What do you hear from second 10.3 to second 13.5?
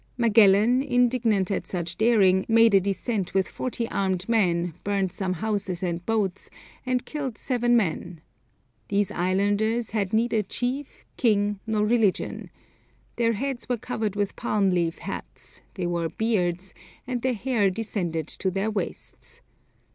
chief, king, nor religion. Their